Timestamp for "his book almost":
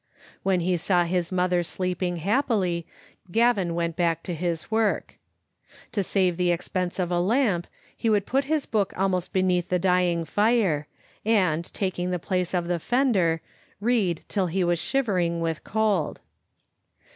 8.45-9.31